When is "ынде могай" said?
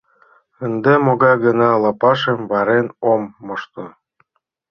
0.65-1.35